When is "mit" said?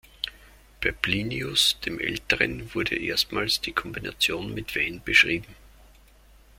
4.55-4.73